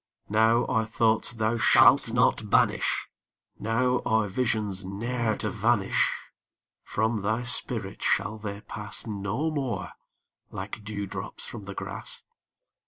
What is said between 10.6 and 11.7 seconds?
dew drops from